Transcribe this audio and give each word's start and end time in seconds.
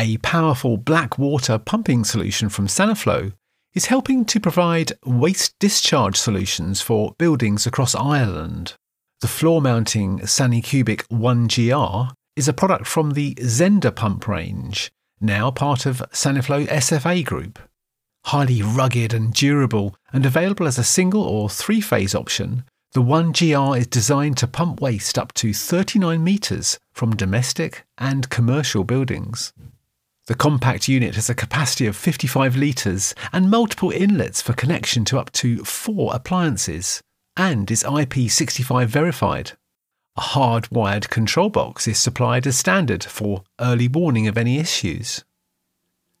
a 0.00 0.16
powerful 0.18 0.78
black 0.78 1.18
water 1.18 1.58
pumping 1.58 2.04
solution 2.04 2.48
from 2.48 2.66
Saniflo, 2.66 3.34
is 3.74 3.86
helping 3.86 4.24
to 4.24 4.40
provide 4.40 4.92
waste 5.04 5.54
discharge 5.58 6.16
solutions 6.16 6.80
for 6.80 7.14
buildings 7.18 7.66
across 7.66 7.94
Ireland. 7.94 8.72
The 9.20 9.28
floor 9.28 9.60
mounting 9.60 10.20
Sanicubic 10.20 11.02
1GR 11.08 12.12
is 12.34 12.48
a 12.48 12.54
product 12.54 12.86
from 12.86 13.10
the 13.10 13.34
Zehnder 13.34 13.94
pump 13.94 14.26
range, 14.26 14.90
now 15.20 15.50
part 15.50 15.84
of 15.84 16.02
Saniflo 16.12 16.66
SFA 16.66 17.22
Group. 17.22 17.58
Highly 18.24 18.62
rugged 18.62 19.12
and 19.12 19.34
durable, 19.34 19.94
and 20.14 20.24
available 20.24 20.66
as 20.66 20.78
a 20.78 20.84
single 20.84 21.22
or 21.22 21.50
three 21.50 21.82
phase 21.82 22.14
option, 22.14 22.64
the 22.92 23.02
1GR 23.02 23.78
is 23.78 23.86
designed 23.86 24.38
to 24.38 24.46
pump 24.46 24.80
waste 24.80 25.18
up 25.18 25.34
to 25.34 25.52
39 25.52 26.24
metres 26.24 26.78
from 26.94 27.14
domestic 27.14 27.84
and 27.98 28.30
commercial 28.30 28.82
buildings. 28.82 29.52
The 30.30 30.36
compact 30.36 30.86
unit 30.86 31.16
has 31.16 31.28
a 31.28 31.34
capacity 31.34 31.88
of 31.88 31.96
55 31.96 32.54
litres 32.54 33.16
and 33.32 33.50
multiple 33.50 33.90
inlets 33.90 34.40
for 34.40 34.52
connection 34.52 35.04
to 35.06 35.18
up 35.18 35.32
to 35.32 35.64
four 35.64 36.14
appliances, 36.14 37.02
and 37.36 37.68
is 37.68 37.82
IP65 37.82 38.86
verified. 38.86 39.50
A 40.16 40.20
hardwired 40.20 41.08
control 41.08 41.48
box 41.48 41.88
is 41.88 41.98
supplied 41.98 42.46
as 42.46 42.56
standard 42.56 43.02
for 43.02 43.42
early 43.60 43.88
warning 43.88 44.28
of 44.28 44.38
any 44.38 44.60
issues. 44.60 45.24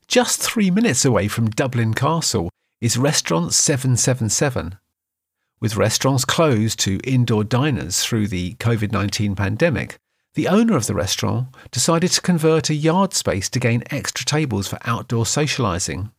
Just 0.08 0.42
three 0.42 0.72
minutes 0.72 1.04
away 1.04 1.28
from 1.28 1.48
Dublin 1.48 1.94
Castle 1.94 2.50
is 2.80 2.98
Restaurant 2.98 3.54
777. 3.54 4.76
With 5.60 5.76
restaurants 5.76 6.24
closed 6.24 6.80
to 6.80 6.98
indoor 7.04 7.44
diners 7.44 8.02
through 8.02 8.26
the 8.26 8.54
COVID 8.54 8.90
19 8.90 9.36
pandemic, 9.36 10.00
the 10.34 10.48
owner 10.48 10.76
of 10.76 10.86
the 10.86 10.94
restaurant 10.94 11.48
decided 11.70 12.10
to 12.12 12.20
convert 12.20 12.70
a 12.70 12.74
yard 12.74 13.12
space 13.12 13.48
to 13.50 13.58
gain 13.58 13.82
extra 13.90 14.24
tables 14.24 14.68
for 14.68 14.78
outdoor 14.84 15.24
socialising. 15.24 16.12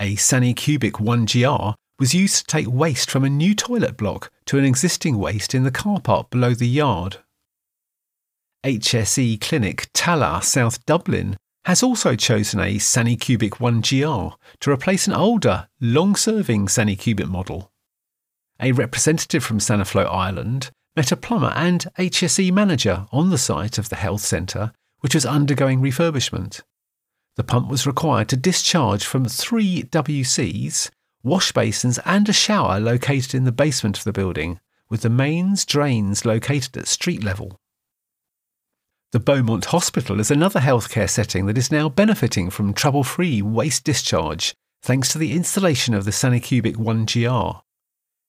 A 0.00 0.16
Sanicubic 0.16 0.92
1GR 0.92 1.74
was 1.98 2.14
used 2.14 2.38
to 2.38 2.44
take 2.46 2.66
waste 2.66 3.10
from 3.10 3.24
a 3.24 3.30
new 3.30 3.54
toilet 3.54 3.96
block 3.96 4.30
to 4.46 4.58
an 4.58 4.64
existing 4.64 5.18
waste 5.18 5.54
in 5.54 5.62
the 5.62 5.70
car 5.70 6.00
park 6.00 6.30
below 6.30 6.54
the 6.54 6.66
yard. 6.66 7.18
HSE 8.64 9.40
Clinic 9.40 9.88
Tallaght, 9.92 10.44
South 10.44 10.84
Dublin, 10.86 11.36
has 11.64 11.82
also 11.82 12.16
chosen 12.16 12.58
a 12.58 12.76
Sanicubic 12.76 13.58
1GR 13.58 14.34
to 14.60 14.70
replace 14.70 15.06
an 15.06 15.12
older, 15.12 15.68
long 15.80 16.16
serving 16.16 16.66
Sanicubic 16.66 17.28
model. 17.28 17.70
A 18.60 18.72
representative 18.72 19.44
from 19.44 19.58
Saniflo 19.58 20.04
Ireland 20.12 20.70
met 20.94 21.12
a 21.12 21.16
plumber 21.16 21.52
and 21.56 21.86
HSE 21.98 22.52
manager 22.52 23.06
on 23.12 23.30
the 23.30 23.38
site 23.38 23.78
of 23.78 23.88
the 23.88 23.96
health 23.96 24.20
centre, 24.20 24.72
which 25.00 25.14
was 25.14 25.24
undergoing 25.24 25.80
refurbishment. 25.80 26.62
The 27.36 27.44
pump 27.44 27.70
was 27.70 27.86
required 27.86 28.28
to 28.28 28.36
discharge 28.36 29.04
from 29.04 29.24
three 29.24 29.84
WCs, 29.84 30.90
wash 31.22 31.52
basins, 31.52 31.98
and 32.04 32.28
a 32.28 32.32
shower 32.32 32.78
located 32.78 33.34
in 33.34 33.44
the 33.44 33.52
basement 33.52 33.96
of 33.98 34.04
the 34.04 34.12
building, 34.12 34.60
with 34.90 35.00
the 35.00 35.08
mains 35.08 35.64
drains 35.64 36.26
located 36.26 36.76
at 36.76 36.86
street 36.86 37.24
level. 37.24 37.58
The 39.12 39.20
Beaumont 39.20 39.66
Hospital 39.66 40.20
is 40.20 40.30
another 40.30 40.60
healthcare 40.60 41.08
setting 41.08 41.46
that 41.46 41.58
is 41.58 41.72
now 41.72 41.88
benefiting 41.88 42.50
from 42.50 42.74
trouble 42.74 43.04
free 43.04 43.40
waste 43.40 43.84
discharge 43.84 44.54
thanks 44.82 45.12
to 45.12 45.18
the 45.18 45.32
installation 45.32 45.94
of 45.94 46.04
the 46.04 46.10
Sanicubic 46.10 46.76
1GR 46.76 47.62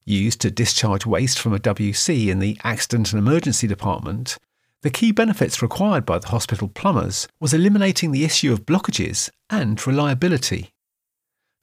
used 0.06 0.42
to 0.42 0.52
discharge 0.52 1.06
waste 1.06 1.40
from 1.40 1.54
a 1.54 1.60
WC 1.60 2.28
in 2.28 2.40
the 2.40 2.58
Accident 2.64 3.14
and 3.14 3.20
Emergency 3.20 3.68
Department, 3.68 4.38
the 4.82 4.90
key 4.90 5.12
benefits 5.12 5.62
required 5.62 6.06
by 6.06 6.20
the 6.20 6.28
hospital 6.28 6.68
plumbers 6.68 7.28
was 7.40 7.54
eliminating 7.54 8.12
the 8.12 8.26
issue 8.26 8.52
of 8.52 8.66
blockages 8.66 9.30
and 9.50 9.86
reliability. 9.88 10.72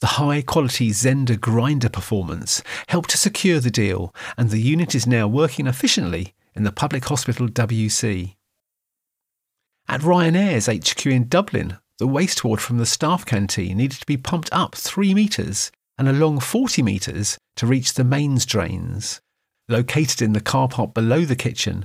The 0.01 0.17
high 0.19 0.41
quality 0.41 0.91
Zehnder 0.91 1.39
grinder 1.39 1.91
performance 1.91 2.63
helped 2.89 3.11
to 3.11 3.19
secure 3.19 3.61
the 3.61 3.71
deal, 3.71 4.15
and 4.39 4.49
the 4.49 4.61
unit 4.61 4.95
is 4.95 5.07
now 5.07 5.29
working 5.29 5.67
efficiently 5.67 6.35
in 6.55 6.63
the 6.63 6.73
public 6.73 7.05
hospital 7.05 7.49
WC. 7.49 8.37
At 9.87 10.01
Ryanair's 10.01 10.67
HQ 10.67 11.05
in 11.07 11.29
Dublin, 11.29 11.77
the 11.99 12.07
waste 12.07 12.39
wastewater 12.39 12.61
from 12.61 12.79
the 12.79 12.87
staff 12.87 13.27
canteen 13.27 13.77
needed 13.77 14.01
to 14.01 14.07
be 14.07 14.17
pumped 14.17 14.49
up 14.53 14.75
three 14.75 15.13
metres 15.13 15.71
and 16.01 16.09
along 16.09 16.41
40 16.41 16.83
metres 16.83 17.39
to 17.57 17.67
reach 17.67 17.93
the 17.93 18.05
mains 18.05 18.47
drains. 18.47 19.21
Located 19.69 20.23
in 20.23 20.33
the 20.33 20.41
car 20.41 20.67
park 20.67 20.95
below 20.95 21.27
the 21.27 21.37
kitchen, 21.37 21.85